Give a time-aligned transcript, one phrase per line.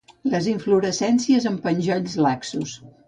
[0.35, 2.75] Les inflorescències en penjolls laxos.